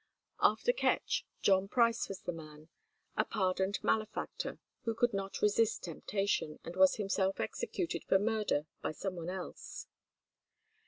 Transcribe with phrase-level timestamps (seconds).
[0.41, 2.69] After Ketch, John Price was the man,
[3.15, 8.93] a pardoned malefactor, who could not resist temptation, and was himself executed for murder by
[8.93, 9.85] some one else.